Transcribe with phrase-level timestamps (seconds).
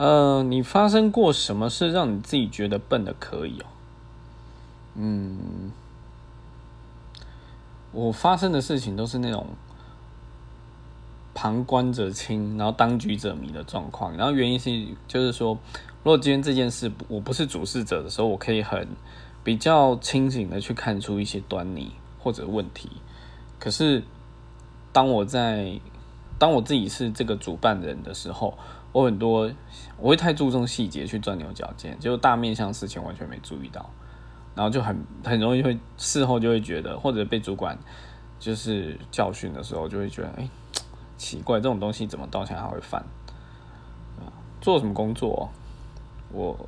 [0.00, 3.66] 呃，你发生过什么事让你自己觉得笨的可以哦？
[4.94, 5.70] 嗯，
[7.92, 9.48] 我发生的事情都是那种
[11.34, 14.16] 旁观者清，然后当局者迷的状况。
[14.16, 15.58] 然后原因是，就是说，
[16.02, 18.88] 如果今天这件事我不是主事者的时候，我可以很
[19.44, 22.88] 比较清醒的去看出一些端倪或者问题。
[23.58, 24.02] 可是，
[24.94, 25.78] 当我在
[26.40, 28.56] 当我自己是这个主办人的时候，
[28.92, 29.50] 我很多
[29.98, 33.90] 我会太注重细节去钻牛角尖，就大面向事情完全没注意到，
[34.54, 37.78] 然后就很很容易会事后就会觉得，或者被主管
[38.38, 40.48] 就是教训的时候，就会觉得哎
[41.18, 43.04] 奇怪，这种东西怎么到现在还会犯？
[44.62, 45.50] 做什么工作？
[46.32, 46.58] 我